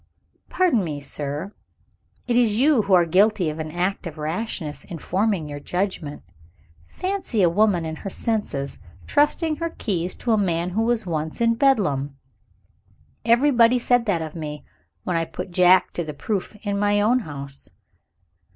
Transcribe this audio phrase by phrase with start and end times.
[0.49, 1.53] "Pardon me, sir,
[2.27, 6.23] it is you who are guilty of an act of rashness in forming your judgment.
[6.87, 11.39] 'Fancy a woman in her senses trusting her keys to a man who was once
[11.39, 12.17] in Bedlam!'
[13.25, 14.65] Everybody said that of me,
[15.03, 17.69] when I put Jack to the proof in my own house."